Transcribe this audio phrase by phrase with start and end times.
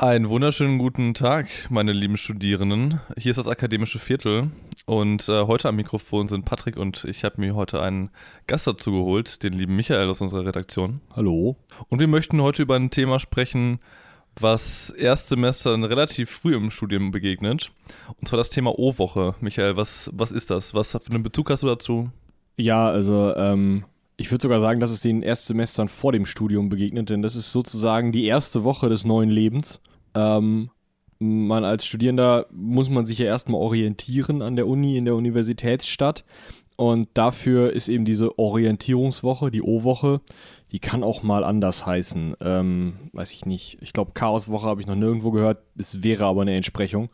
[0.00, 3.00] Einen wunderschönen guten Tag, meine lieben Studierenden.
[3.16, 4.52] Hier ist das akademische Viertel
[4.86, 8.10] und äh, heute am Mikrofon sind Patrick und ich habe mir heute einen
[8.46, 11.00] Gast dazu geholt, den lieben Michael aus unserer Redaktion.
[11.16, 11.56] Hallo.
[11.88, 13.80] Und wir möchten heute über ein Thema sprechen,
[14.38, 17.72] was Erstsemestern relativ früh im Studium begegnet.
[18.20, 19.34] Und zwar das Thema O-Woche.
[19.40, 20.74] Michael, was, was ist das?
[20.74, 22.08] Was für einen Bezug hast du dazu?
[22.56, 23.84] Ja, also ähm,
[24.20, 27.52] ich würde sogar sagen, dass es den Erstsemestern vor dem Studium begegnet, denn das ist
[27.52, 29.80] sozusagen die erste Woche des neuen Lebens.
[30.14, 30.70] Ähm,
[31.20, 36.24] man als Studierender muss man sich ja erstmal orientieren an der Uni, in der Universitätsstadt.
[36.76, 40.20] Und dafür ist eben diese Orientierungswoche, die O-Woche,
[40.72, 42.36] die kann auch mal anders heißen.
[42.40, 43.78] Ähm, weiß ich nicht.
[43.80, 45.62] Ich glaube, Chaoswoche habe ich noch nirgendwo gehört.
[45.76, 47.08] Es wäre aber eine Entsprechung.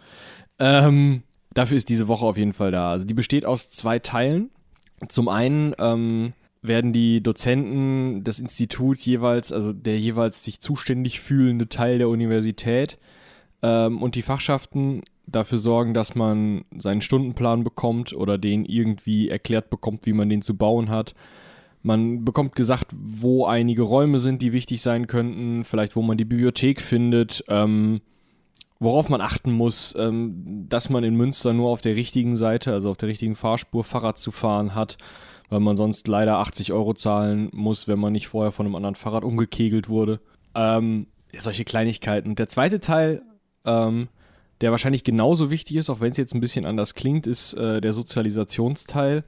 [0.58, 2.90] Ähm, dafür ist diese Woche auf jeden Fall da.
[2.90, 4.50] Also die besteht aus zwei Teilen.
[5.08, 6.32] Zum einen ähm,
[6.66, 12.98] werden die Dozenten, das Institut jeweils, also der jeweils sich zuständig fühlende Teil der Universität
[13.62, 19.68] ähm, und die Fachschaften dafür sorgen, dass man seinen Stundenplan bekommt oder den irgendwie erklärt
[19.68, 21.14] bekommt, wie man den zu bauen hat.
[21.82, 26.24] Man bekommt gesagt, wo einige Räume sind, die wichtig sein könnten, vielleicht wo man die
[26.24, 28.00] Bibliothek findet, ähm,
[28.80, 32.90] worauf man achten muss, ähm, dass man in Münster nur auf der richtigen Seite, also
[32.90, 34.96] auf der richtigen Fahrspur Fahrrad zu fahren hat
[35.48, 38.94] weil man sonst leider 80 Euro zahlen muss, wenn man nicht vorher von einem anderen
[38.94, 40.20] Fahrrad umgekegelt wurde.
[40.54, 41.06] Ähm,
[41.36, 42.34] solche Kleinigkeiten.
[42.34, 43.22] Der zweite Teil,
[43.64, 44.08] ähm,
[44.60, 47.80] der wahrscheinlich genauso wichtig ist, auch wenn es jetzt ein bisschen anders klingt, ist äh,
[47.80, 49.24] der Sozialisationsteil.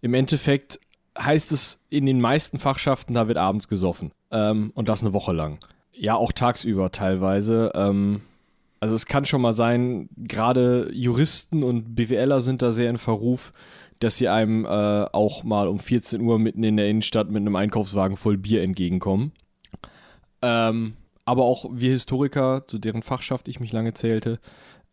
[0.00, 0.80] Im Endeffekt
[1.18, 4.12] heißt es in den meisten Fachschaften, da wird abends gesoffen.
[4.30, 5.58] Ähm, und das eine Woche lang.
[5.92, 7.72] Ja, auch tagsüber teilweise.
[7.74, 8.20] Ähm,
[8.80, 13.52] also es kann schon mal sein, gerade Juristen und BWLer sind da sehr in Verruf,
[13.98, 17.56] dass sie einem äh, auch mal um 14 Uhr mitten in der Innenstadt mit einem
[17.56, 19.32] Einkaufswagen voll Bier entgegenkommen.
[20.42, 24.38] Ähm, aber auch wir Historiker, zu deren Fachschaft ich mich lange zählte,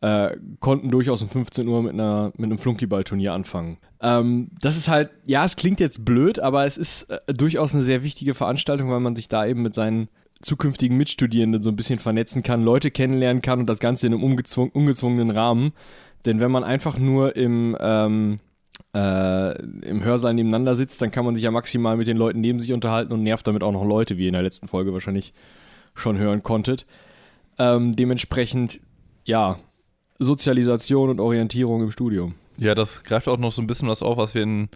[0.02, 3.78] äh, konnten durchaus um 15 Uhr mit, einer, mit einem Flunkyball-Turnier anfangen.
[4.02, 7.84] Ähm, das ist halt, ja, es klingt jetzt blöd, aber es ist äh, durchaus eine
[7.84, 10.10] sehr wichtige Veranstaltung, weil man sich da eben mit seinen
[10.42, 14.24] zukünftigen Mitstudierenden so ein bisschen vernetzen kann, Leute kennenlernen kann und das Ganze in einem
[14.24, 15.72] ungezwungenen Rahmen.
[16.26, 18.40] Denn wenn man einfach nur im, ähm,
[18.96, 22.60] äh, im Hörsaal nebeneinander sitzt, dann kann man sich ja maximal mit den Leuten neben
[22.60, 25.34] sich unterhalten und nervt damit auch noch Leute, wie ihr in der letzten Folge wahrscheinlich
[25.96, 26.86] schon hören konntet.
[27.58, 28.80] Ähm, dementsprechend,
[29.26, 29.60] ja,
[30.20, 32.36] Sozialisation und Orientierung im Studium.
[32.58, 34.70] Ja, das greift auch noch so ein bisschen was auf, was wir in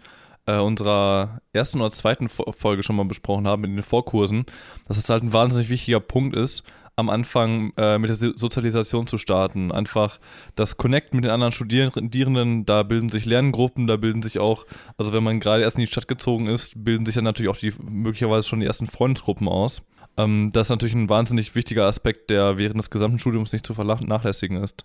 [0.48, 4.46] äh, unserer ersten oder zweiten Folge schon mal besprochen haben, in den Vorkursen,
[4.88, 6.64] dass es halt ein wahnsinnig wichtiger Punkt ist,
[6.96, 9.70] am Anfang äh, mit der Sozialisation zu starten.
[9.70, 10.18] Einfach
[10.56, 14.64] das Connect mit den anderen Studierenden, da bilden sich Lerngruppen, da bilden sich auch,
[14.96, 17.56] also wenn man gerade erst in die Stadt gezogen ist, bilden sich dann natürlich auch
[17.56, 19.82] die möglicherweise schon die ersten Freundesgruppen aus.
[20.16, 23.74] Ähm, das ist natürlich ein wahnsinnig wichtiger Aspekt, der während des gesamten Studiums nicht zu
[23.74, 24.84] vernachlässigen ist.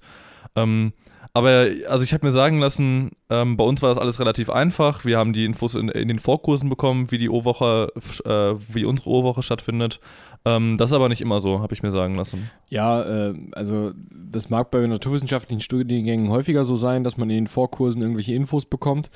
[0.56, 0.94] Ähm,
[1.36, 5.04] aber also ich habe mir sagen lassen, ähm, bei uns war das alles relativ einfach.
[5.04, 7.92] Wir haben die Infos in, in den Vorkursen bekommen, wie die O-Woche,
[8.26, 10.00] äh, wie unsere O-Woche stattfindet.
[10.46, 12.52] Ähm, das ist aber nicht immer so, habe ich mir sagen lassen.
[12.70, 17.48] Ja, äh, also das mag bei naturwissenschaftlichen Studiengängen häufiger so sein, dass man in den
[17.48, 19.10] Vorkursen irgendwelche Infos bekommt.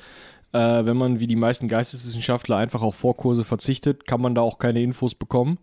[0.52, 4.58] Äh, wenn man wie die meisten Geisteswissenschaftler einfach auf Vorkurse verzichtet, kann man da auch
[4.58, 5.58] keine Infos bekommen.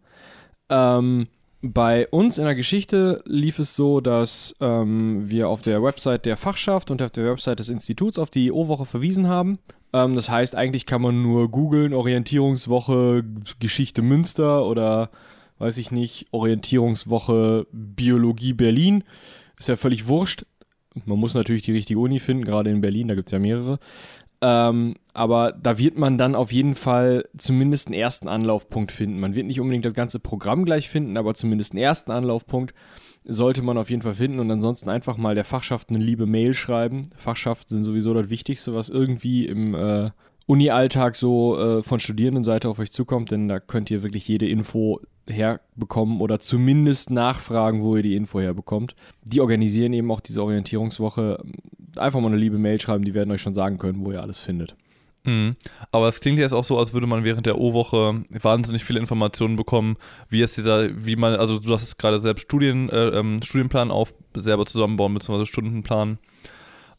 [0.70, 1.28] Ähm,
[1.74, 6.38] bei uns in der Geschichte lief es so, dass ähm, wir auf der Website der
[6.38, 9.60] Fachschaft und auf der Website des Instituts auf die O-Woche verwiesen haben.
[9.94, 13.24] Ähm, das heißt, eigentlich kann man nur googeln, Orientierungswoche
[13.60, 15.10] Geschichte Münster oder
[15.58, 19.04] weiß ich nicht, Orientierungswoche Biologie Berlin.
[19.58, 20.46] Ist ja völlig wurscht.
[21.06, 23.80] Man muss natürlich die richtige Uni finden, gerade in Berlin, da gibt es ja mehrere.
[24.48, 29.20] Ähm, aber da wird man dann auf jeden Fall zumindest einen ersten Anlaufpunkt finden.
[29.20, 32.76] Man wird nicht unbedingt das ganze Programm gleich finden, aber zumindest einen ersten Anlaufpunkt
[33.24, 36.54] sollte man auf jeden Fall finden und ansonsten einfach mal der Fachschaft eine liebe Mail
[36.54, 37.10] schreiben.
[37.16, 40.12] Fachschaften sind sowieso das Wichtigste, was irgendwie im äh,
[40.46, 45.00] Uni-Alltag so äh, von Studierendenseite auf euch zukommt, denn da könnt ihr wirklich jede Info
[45.28, 48.96] herbekommen oder zumindest nachfragen, wo ihr die Info herbekommt.
[49.24, 51.44] Die organisieren eben auch diese Orientierungswoche.
[51.98, 54.40] Einfach mal eine liebe Mail schreiben, die werden euch schon sagen können, wo ihr alles
[54.40, 54.76] findet.
[55.26, 55.56] Mhm.
[55.92, 59.56] Aber es klingt jetzt auch so, als würde man während der O-Woche wahnsinnig viele Informationen
[59.56, 59.98] bekommen,
[60.30, 64.14] wie es dieser, wie man, also du hast gerade selbst Studien, äh, ähm, Studienplan auf,
[64.36, 66.20] selber zusammenbauen, beziehungsweise Stundenplan.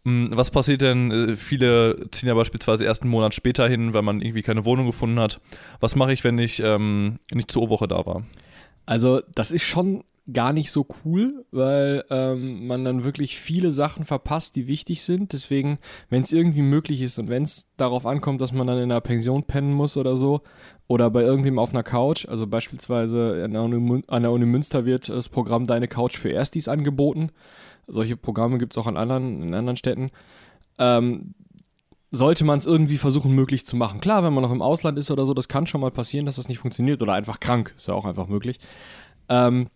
[0.05, 1.11] Hm, was passiert denn?
[1.11, 4.87] Äh, viele ziehen ja beispielsweise erst einen Monat später hin, weil man irgendwie keine Wohnung
[4.87, 5.41] gefunden hat.
[5.81, 8.23] Was mache ich, wenn ich ähm, nicht zur O-Woche da war?
[8.87, 14.05] Also, das ist schon gar nicht so cool, weil ähm, man dann wirklich viele Sachen
[14.05, 15.33] verpasst, die wichtig sind.
[15.33, 15.79] Deswegen,
[16.11, 19.01] wenn es irgendwie möglich ist und wenn es darauf ankommt, dass man dann in einer
[19.01, 20.43] Pension pennen muss oder so,
[20.89, 24.85] oder bei irgendwem auf einer Couch, also beispielsweise an der Uni, an der Uni Münster
[24.85, 27.31] wird das Programm Deine Couch für Erstis angeboten.
[27.89, 30.11] Solche Programme gibt es auch an anderen, in anderen Städten.
[30.79, 31.35] Ähm,
[32.13, 34.01] sollte man es irgendwie versuchen, möglich zu machen.
[34.01, 36.37] Klar, wenn man noch im Ausland ist oder so, das kann schon mal passieren, dass
[36.37, 38.59] das nicht funktioniert oder einfach krank, ist ja auch einfach möglich.
[39.29, 39.69] Ähm,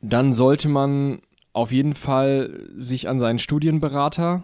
[0.00, 1.20] dann sollte man
[1.52, 4.42] auf jeden Fall sich an seinen Studienberater,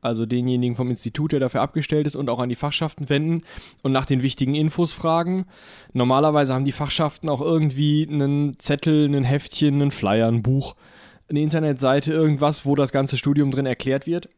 [0.00, 3.42] also denjenigen vom Institut, der dafür abgestellt ist, und auch an die Fachschaften wenden
[3.82, 5.46] und nach den wichtigen Infos fragen.
[5.92, 10.74] Normalerweise haben die Fachschaften auch irgendwie einen Zettel, ein Heftchen, einen Flyer, ein Buch,
[11.28, 14.28] eine Internetseite, irgendwas, wo das ganze Studium drin erklärt wird.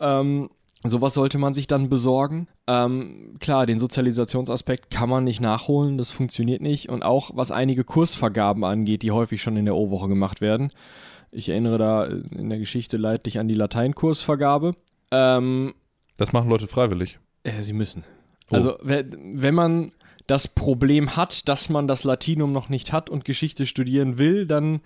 [0.00, 0.48] Ähm,
[0.82, 2.48] Sowas sollte man sich dann besorgen.
[2.66, 6.88] Ähm, klar, den Sozialisationsaspekt kann man nicht nachholen, das funktioniert nicht.
[6.88, 10.72] Und auch was einige Kursvergaben angeht, die häufig schon in der O-Woche gemacht werden.
[11.30, 14.74] Ich erinnere da in der Geschichte leidlich an die Lateinkursvergabe.
[15.10, 15.74] Ähm,
[16.16, 17.18] das machen Leute freiwillig.
[17.46, 18.04] Ja, sie müssen.
[18.50, 18.54] Oh.
[18.54, 19.92] Also, wenn man
[20.26, 24.80] das Problem hat, dass man das Latinum noch nicht hat und Geschichte studieren will, dann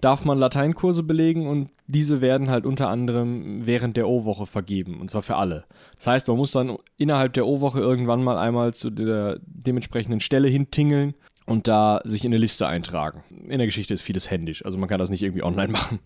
[0.00, 5.10] darf man Lateinkurse belegen und diese werden halt unter anderem während der O-Woche vergeben und
[5.10, 5.64] zwar für alle.
[5.96, 10.48] Das heißt, man muss dann innerhalb der O-Woche irgendwann mal einmal zu der dementsprechenden Stelle
[10.48, 11.14] hintingeln
[11.46, 13.22] und da sich in eine Liste eintragen.
[13.30, 16.00] In der Geschichte ist vieles händisch, also man kann das nicht irgendwie online machen.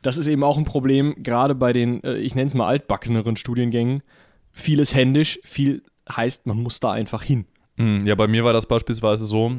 [0.00, 3.36] Das ist eben auch ein Problem, gerade bei den, äh, ich nenne es mal altbackeneren
[3.36, 4.02] Studiengängen.
[4.50, 7.46] Vieles händisch, viel heißt, man muss da einfach hin.
[7.76, 9.52] Hm, ja, bei mir war das beispielsweise so,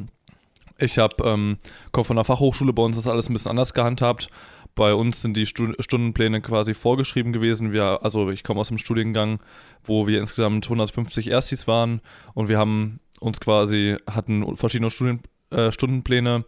[0.78, 1.58] ich habe ähm,
[1.92, 4.28] komme von der Fachhochschule, bei uns ist alles ein bisschen anders gehandhabt.
[4.74, 7.72] Bei uns sind die Stud Stundenpläne quasi vorgeschrieben gewesen.
[7.72, 9.38] Wir, also ich komme aus einem Studiengang,
[9.84, 12.00] wo wir insgesamt 150 Erstis waren
[12.34, 16.44] und wir haben uns quasi, hatten verschiedene Studien, äh, Stundenpläne,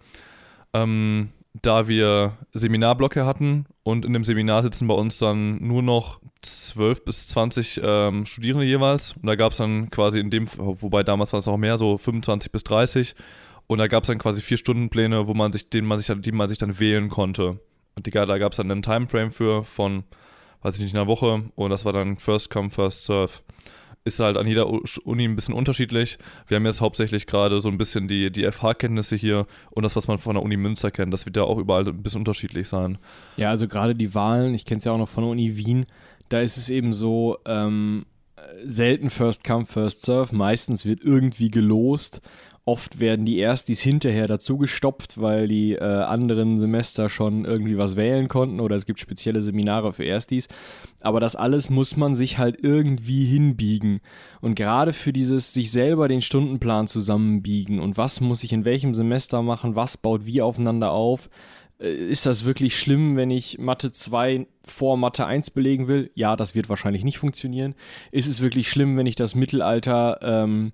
[0.73, 1.31] ähm,
[1.63, 7.05] da wir Seminarblöcke hatten und in dem Seminar sitzen bei uns dann nur noch 12
[7.05, 9.13] bis 20 ähm, Studierende jeweils.
[9.13, 11.97] Und da gab es dann quasi in dem, wobei damals war es auch mehr, so
[11.97, 13.15] 25 bis 30
[13.67, 16.33] und da gab es dann quasi vier Stundenpläne, wo man sich, den man sich, die
[16.33, 17.61] man sich dann wählen konnte.
[17.95, 20.05] Und die, da gab es dann einen Timeframe für von,
[20.63, 21.45] weiß ich nicht, einer Woche.
[21.55, 23.33] Und das war dann First Come, First Serve.
[24.05, 26.19] Ist halt an jeder Uni ein bisschen unterschiedlich.
[26.47, 30.07] Wir haben jetzt hauptsächlich gerade so ein bisschen die, die FH-Kenntnisse hier und das, was
[30.07, 31.13] man von der Uni Münster kennt.
[31.13, 32.99] Das wird ja auch überall ein bisschen unterschiedlich sein.
[33.37, 35.87] Ja, also gerade die Wahlen, ich kenne es ja auch noch von der Uni Wien,
[36.29, 38.07] da ist es eben so, ähm,
[38.65, 40.35] selten First Come, First Serve.
[40.35, 42.21] Meistens wird irgendwie gelost
[42.69, 47.95] Oft werden die Erstis hinterher dazu gestopft, weil die äh, anderen Semester schon irgendwie was
[47.95, 50.49] wählen konnten oder es gibt spezielle Seminare für Erstis.
[51.01, 54.01] Aber das alles muss man sich halt irgendwie hinbiegen.
[54.41, 58.95] Und gerade für dieses sich selber den Stundenplan zusammenbiegen und was muss ich in welchem
[58.95, 61.31] Semester machen, was baut wie aufeinander auf,
[61.79, 66.11] äh, ist das wirklich schlimm, wenn ich Mathe 2 vor Mathe 1 belegen will?
[66.15, 67.77] Ja, das wird wahrscheinlich nicht funktionieren.
[68.11, 70.73] Ist es wirklich schlimm, wenn ich das Mittelalter ähm,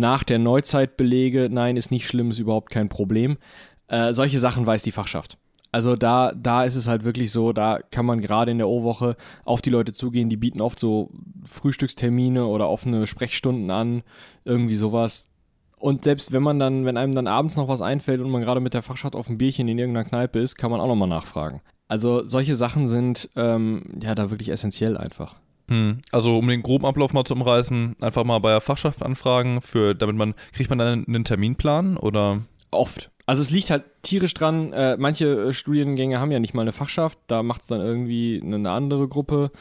[0.00, 3.38] nach der Neuzeit belege, nein, ist nicht schlimm, ist überhaupt kein Problem.
[3.86, 5.38] Äh, solche Sachen weiß die Fachschaft.
[5.72, 9.16] Also da, da ist es halt wirklich so, da kann man gerade in der O-Woche
[9.44, 11.10] auf die Leute zugehen, die bieten oft so
[11.44, 14.02] Frühstückstermine oder offene Sprechstunden an,
[14.44, 15.30] irgendwie sowas.
[15.78, 18.60] Und selbst wenn man dann, wenn einem dann abends noch was einfällt und man gerade
[18.60, 21.62] mit der Fachschaft auf ein Bierchen in irgendeiner Kneipe ist, kann man auch nochmal nachfragen.
[21.88, 25.36] Also solche Sachen sind ähm, ja da wirklich essentiell einfach.
[25.70, 26.02] Hm.
[26.10, 29.94] Also um den groben Ablauf mal zu umreißen, einfach mal bei der Fachschaft anfragen, für,
[29.94, 32.40] damit man, kriegt man dann einen Terminplan oder?
[32.72, 33.10] Oft.
[33.24, 36.72] Also es liegt halt tierisch dran, äh, manche äh, Studiengänge haben ja nicht mal eine
[36.72, 39.52] Fachschaft, da macht es dann irgendwie eine andere Gruppe.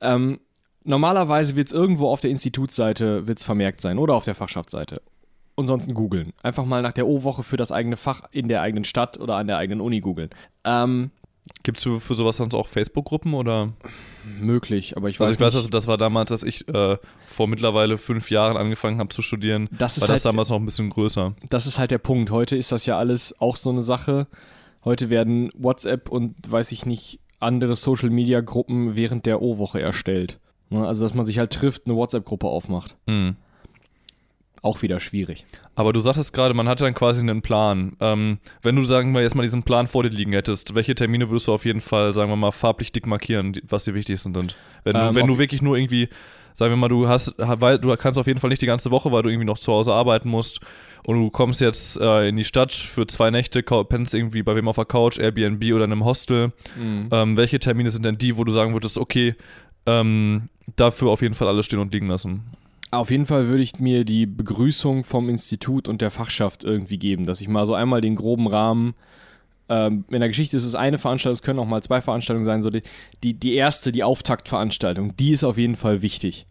[0.00, 0.38] Ähm,
[0.84, 5.02] normalerweise wird es irgendwo auf der Institutsseite wird's vermerkt sein oder auf der Fachschaftsseite.
[5.56, 6.32] Ansonsten googeln.
[6.44, 9.48] Einfach mal nach der O-Woche für das eigene Fach in der eigenen Stadt oder an
[9.48, 10.30] der eigenen Uni googeln.
[10.64, 11.10] Ähm,
[11.62, 13.72] Gibt es für, sowas sonst auch Facebook-Gruppen oder?
[14.24, 17.48] Möglich, aber ich weiß Also ich weiß, also das war damals, dass ich äh, vor
[17.48, 20.64] mittlerweile fünf Jahren angefangen habe zu studieren, das ist war halt, das damals noch ein
[20.64, 21.34] bisschen größer.
[21.48, 22.30] Das ist halt der Punkt.
[22.30, 24.26] Heute ist das ja alles auch so eine Sache.
[24.84, 30.38] Heute werden WhatsApp und weiß ich nicht, andere Social-Media-Gruppen während der O-Woche erstellt.
[30.70, 32.96] Ne, also, dass man sich halt trifft, eine WhatsApp-Gruppe aufmacht.
[33.06, 33.36] Mhm
[34.62, 35.46] auch wieder schwierig.
[35.74, 37.96] Aber du sagtest gerade, man hatte dann quasi einen Plan.
[38.00, 41.30] Ähm, wenn du, sagen wir, jetzt mal diesen Plan vor dir liegen hättest, welche Termine
[41.30, 44.56] würdest du auf jeden Fall, sagen wir mal, farblich dick markieren, was die wichtigsten sind?
[44.84, 46.08] Wenn du, ähm, wenn du wirklich nur irgendwie,
[46.54, 49.10] sagen wir mal, du hast, weil du kannst auf jeden Fall nicht die ganze Woche,
[49.12, 50.60] weil du irgendwie noch zu Hause arbeiten musst
[51.04, 54.68] und du kommst jetzt äh, in die Stadt für zwei Nächte, pennst irgendwie bei wem
[54.68, 56.52] auf der Couch, Airbnb oder in einem Hostel.
[56.78, 57.08] Mhm.
[57.10, 59.34] Ähm, welche Termine sind denn die, wo du sagen würdest, okay,
[59.86, 62.44] ähm, dafür auf jeden Fall alles stehen und liegen lassen?
[62.90, 67.24] Auf jeden Fall würde ich mir die Begrüßung vom Institut und der Fachschaft irgendwie geben,
[67.24, 68.94] dass ich mal so einmal den groben Rahmen
[69.70, 72.60] Ähm, in der Geschichte ist es eine Veranstaltung, es können auch mal zwei Veranstaltungen sein.
[72.60, 72.82] So die,
[73.22, 76.44] die, die erste, die Auftaktveranstaltung, die ist auf jeden Fall wichtig.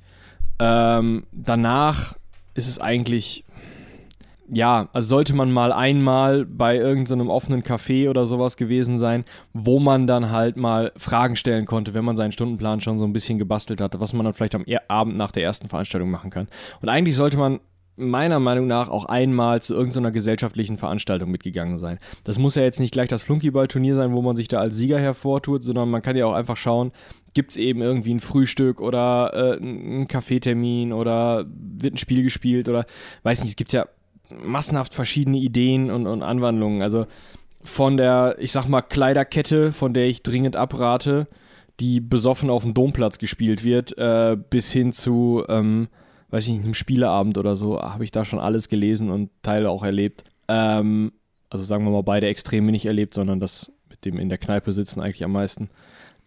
[0.57, 2.15] Ähm, danach
[2.53, 3.43] ist es eigentlich,
[4.51, 9.25] ja, also sollte man mal einmal bei irgendeinem so offenen Café oder sowas gewesen sein,
[9.53, 13.13] wo man dann halt mal Fragen stellen konnte, wenn man seinen Stundenplan schon so ein
[13.13, 16.47] bisschen gebastelt hatte, was man dann vielleicht am Abend nach der ersten Veranstaltung machen kann.
[16.81, 17.59] Und eigentlich sollte man
[17.99, 21.99] meiner Meinung nach auch einmal zu irgendeiner gesellschaftlichen Veranstaltung mitgegangen sein.
[22.23, 24.99] Das muss ja jetzt nicht gleich das Flunkyball-Turnier sein, wo man sich da als Sieger
[24.99, 26.91] hervortut, sondern man kann ja auch einfach schauen,
[27.33, 32.69] gibt es eben irgendwie ein Frühstück oder äh, einen Kaffeetermin oder wird ein Spiel gespielt
[32.69, 32.85] oder
[33.23, 33.85] weiß nicht, es gibt ja
[34.29, 36.81] massenhaft verschiedene Ideen und, und Anwandlungen.
[36.81, 37.05] Also
[37.63, 41.27] von der, ich sag mal, Kleiderkette, von der ich dringend abrate,
[41.79, 45.87] die besoffen auf dem Domplatz gespielt wird, äh, bis hin zu ähm,
[46.29, 49.69] weiß ich nicht, einem Spieleabend oder so, habe ich da schon alles gelesen und Teile
[49.69, 50.23] auch erlebt.
[50.47, 51.13] Ähm,
[51.49, 54.71] also sagen wir mal, beide Extreme nicht erlebt, sondern das mit dem in der Kneipe
[54.71, 55.69] sitzen eigentlich am meisten.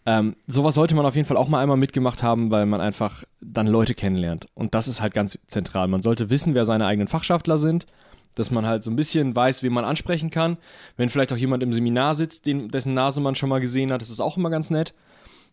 [0.04, 3.22] Ähm, sowas sollte man auf jeden Fall auch mal einmal mitgemacht haben, weil man einfach
[3.40, 4.46] dann Leute kennenlernt.
[4.54, 5.86] Und das ist halt ganz zentral.
[5.88, 7.86] Man sollte wissen, wer seine eigenen Fachschaftler sind,
[8.34, 10.56] dass man halt so ein bisschen weiß, wen man ansprechen kann.
[10.96, 14.02] Wenn vielleicht auch jemand im Seminar sitzt, den, dessen Nase man schon mal gesehen hat,
[14.02, 14.94] das ist auch immer ganz nett.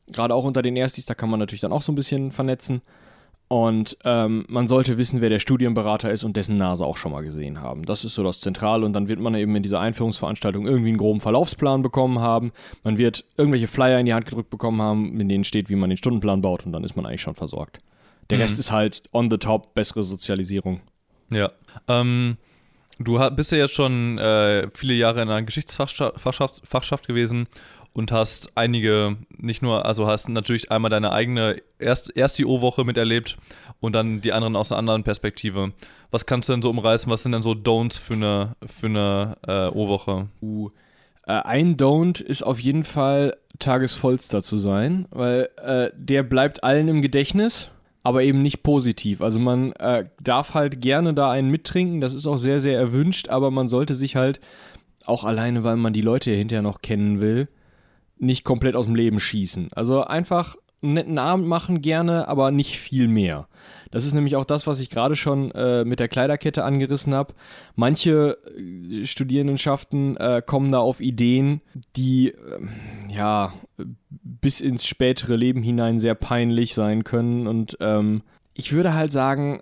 [0.08, 2.82] Gerade auch unter den Erstis, da kann man natürlich dann auch so ein bisschen vernetzen.
[3.50, 7.24] Und ähm, man sollte wissen, wer der Studienberater ist und dessen Nase auch schon mal
[7.24, 7.84] gesehen haben.
[7.84, 8.86] Das ist so das Zentrale.
[8.86, 12.52] Und dann wird man eben in dieser Einführungsveranstaltung irgendwie einen groben Verlaufsplan bekommen haben.
[12.84, 15.90] Man wird irgendwelche Flyer in die Hand gedrückt bekommen haben, in denen steht, wie man
[15.90, 16.68] den Stundenplan baut.
[16.68, 17.80] Und dann ist man eigentlich schon versorgt.
[18.30, 18.44] Der mhm.
[18.44, 20.82] Rest ist halt on the top, bessere Sozialisierung.
[21.32, 21.50] Ja.
[21.88, 22.38] Ähm,
[23.00, 27.48] du bist ja jetzt schon äh, viele Jahre in einer Geschichtsfachschaft Fachschaft gewesen
[27.94, 32.84] und hast einige, nicht nur, also hast natürlich einmal deine eigene erst, erst die O-Woche
[32.84, 33.38] miterlebt
[33.80, 35.74] und dann die anderen aus einer anderen Perspektive.
[36.12, 37.12] Was kannst du denn so umreißen?
[37.12, 40.28] Was sind denn so Don'ts für eine, für eine äh, O-Woche?
[40.42, 40.70] Uh,
[41.28, 46.88] äh, ein Don't ist auf jeden Fall tagesvollster zu sein, weil äh, der bleibt allen
[46.88, 47.70] im Gedächtnis
[48.04, 49.22] aber eben nicht positiv.
[49.22, 53.30] Also man äh, darf halt gerne da einen mittrinken, das ist auch sehr, sehr erwünscht,
[53.30, 54.40] aber man sollte sich halt
[55.06, 57.50] auch alleine, weil man die Leute hinterher noch kennen will,
[58.20, 59.70] nicht komplett aus dem Leben schießen.
[59.74, 63.48] Also einfach einen netten Abend machen gerne, aber nicht viel mehr.
[63.92, 67.34] Das ist nämlich auch das, was ich gerade schon äh, mit der Kleiderkette angerissen habe.
[67.76, 71.62] Manche äh, Studierendenschaften äh, kommen da auf Ideen,
[71.96, 72.70] die ähm,
[73.10, 73.54] ja
[74.08, 77.48] bis ins spätere Leben hinein sehr peinlich sein können.
[77.48, 78.22] Und ähm,
[78.54, 79.62] ich würde halt sagen,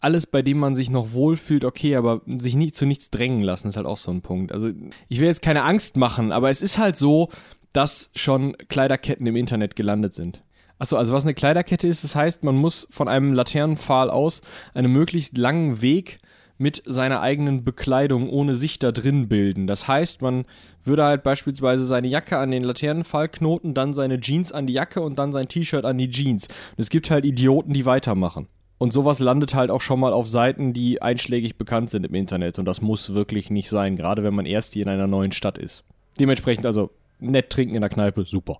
[0.00, 3.68] alles, bei dem man sich noch wohlfühlt, okay, aber sich nicht zu nichts drängen lassen,
[3.68, 4.52] ist halt auch so ein Punkt.
[4.52, 4.70] Also
[5.08, 7.28] ich will jetzt keine Angst machen, aber es ist halt so,
[7.76, 10.42] dass schon Kleiderketten im Internet gelandet sind.
[10.78, 14.40] Achso, also was eine Kleiderkette ist, das heißt, man muss von einem Laternenpfahl aus
[14.72, 16.18] einen möglichst langen Weg
[16.56, 19.66] mit seiner eigenen Bekleidung ohne sich da drin bilden.
[19.66, 20.46] Das heißt, man
[20.84, 25.02] würde halt beispielsweise seine Jacke an den Laternenpfahl knoten, dann seine Jeans an die Jacke
[25.02, 26.46] und dann sein T-Shirt an die Jeans.
[26.46, 28.48] Und es gibt halt Idioten, die weitermachen.
[28.78, 32.58] Und sowas landet halt auch schon mal auf Seiten, die einschlägig bekannt sind im Internet.
[32.58, 35.58] Und das muss wirklich nicht sein, gerade wenn man erst hier in einer neuen Stadt
[35.58, 35.84] ist.
[36.18, 38.58] Dementsprechend also nett trinken in der Kneipe, super.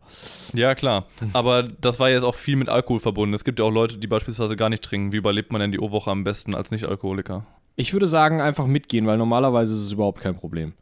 [0.55, 1.07] Ja, klar.
[1.33, 3.35] Aber das war jetzt auch viel mit Alkohol verbunden.
[3.35, 5.13] Es gibt ja auch Leute, die beispielsweise gar nicht trinken.
[5.13, 7.47] Wie überlebt man denn die O-Woche am besten als Nicht-Alkoholiker?
[7.77, 10.73] Ich würde sagen, einfach mitgehen, weil normalerweise ist es überhaupt kein Problem.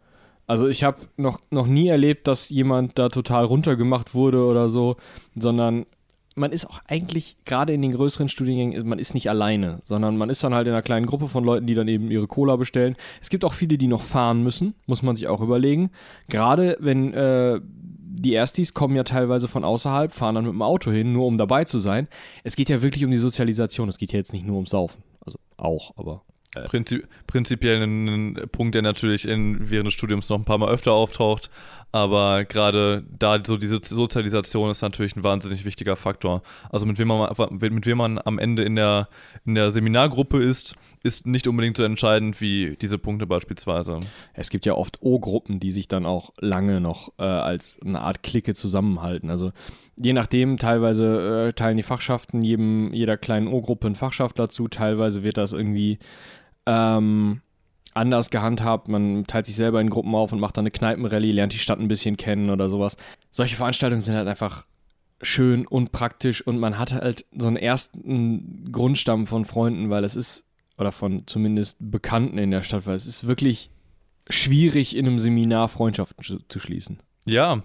[0.47, 4.97] Also ich habe noch, noch nie erlebt, dass jemand da total runtergemacht wurde oder so,
[5.35, 5.87] sondern
[6.35, 10.31] man ist auch eigentlich gerade in den größeren Studiengängen, man ist nicht alleine, sondern man
[10.31, 12.97] ist dann halt in einer kleinen Gruppe von Leuten, die dann eben ihre Cola bestellen.
[13.23, 15.91] Es gibt auch viele, die noch fahren müssen, muss man sich auch überlegen.
[16.29, 20.91] Gerade wenn äh, die Erstis kommen ja teilweise von außerhalb, fahren dann mit dem Auto
[20.91, 22.09] hin, nur um dabei zu sein.
[22.43, 25.03] Es geht ja wirklich um die Sozialisation, es geht ja jetzt nicht nur ums Saufen.
[25.25, 26.23] Also auch, aber
[26.55, 30.71] äh, Prinzip, prinzipiell ein, Punkt, der natürlich in, während des Studiums noch ein paar Mal
[30.71, 31.51] öfter auftaucht.
[31.95, 36.43] Aber gerade da so diese Sozialisation ist natürlich ein wahnsinnig wichtiger Faktor.
[36.69, 39.09] Also mit wem man, mit wem man am Ende in der,
[39.47, 40.75] in der Seminargruppe ist,
[41.05, 44.01] ist nicht unbedingt so entscheidend wie diese Punkte beispielsweise.
[44.33, 48.25] Es gibt ja oft O-Gruppen, die sich dann auch lange noch äh, als eine Art
[48.25, 49.31] Clique zusammenhalten.
[49.31, 49.53] Also
[49.95, 55.23] je nachdem, teilweise äh, teilen die Fachschaften jedem, jeder kleinen O-Gruppe einen Fachschaft dazu, teilweise
[55.23, 56.01] wird das irgendwie
[56.67, 57.41] ähm,
[57.95, 58.89] anders gehandhabt.
[58.89, 61.79] Man teilt sich selber in Gruppen auf und macht dann eine Kneipenrallye, lernt die Stadt
[61.79, 62.97] ein bisschen kennen oder sowas.
[63.31, 64.65] Solche Veranstaltungen sind halt einfach
[65.23, 70.17] schön und praktisch und man hat halt so einen ersten Grundstamm von Freunden, weil es
[70.17, 70.45] ist,
[70.77, 73.71] oder von zumindest Bekannten in der Stadt, weil es ist wirklich
[74.29, 76.99] schwierig, in einem Seminar Freundschaften zu, zu schließen.
[77.25, 77.63] Ja,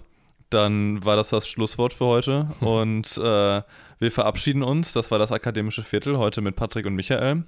[0.48, 3.62] dann war das das Schlusswort für heute und äh,
[4.00, 4.92] wir verabschieden uns.
[4.92, 7.44] Das war das akademische Viertel heute mit Patrick und Michael.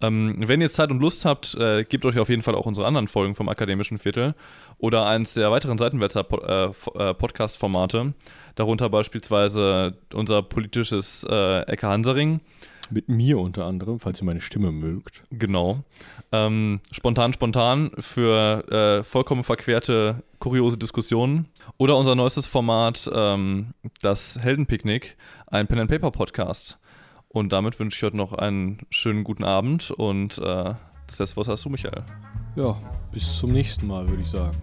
[0.00, 2.86] Ähm, wenn ihr Zeit und Lust habt, äh, gebt euch auf jeden Fall auch unsere
[2.86, 4.34] anderen Folgen vom akademischen Viertel
[4.78, 6.64] oder eins der weiteren Seitenwälzer äh,
[6.98, 8.14] äh, Podcast-Formate.
[8.54, 12.40] Darunter beispielsweise unser politisches äh, Ecke Hansaring.
[12.90, 15.22] Mit mir unter anderem, falls ihr meine Stimme mögt.
[15.30, 15.84] Genau.
[16.32, 18.68] Ähm, spontan, spontan für
[19.00, 21.46] äh, vollkommen verquerte, kuriose Diskussionen.
[21.78, 25.16] Oder unser neuestes Format, ähm, das Heldenpicknick,
[25.46, 26.78] ein Pen-and-Paper-Podcast.
[27.28, 30.74] Und damit wünsche ich heute noch einen schönen guten Abend und äh,
[31.06, 32.02] das letzte Wort hast du, Michael.
[32.56, 32.76] Ja,
[33.12, 34.56] bis zum nächsten Mal, würde ich sagen.